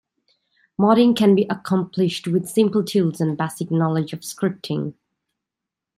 Modding 0.79 1.15
can 1.15 1.35
be 1.35 1.45
accomplished 1.47 2.27
with 2.27 2.49
simple 2.49 2.83
tools 2.83 3.21
and 3.21 3.37
basic 3.37 3.69
knowledge 3.69 4.13
of 4.13 4.21
scripting. 4.21 4.95